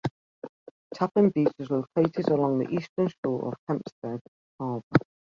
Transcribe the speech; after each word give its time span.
Tappen 0.95 1.29
Beach 1.29 1.53
is 1.59 1.69
located 1.69 2.29
along 2.29 2.57
the 2.57 2.67
eastern 2.71 3.07
shore 3.23 3.49
of 3.49 3.53
Hempstead 3.67 4.19
Harbor. 4.59 4.81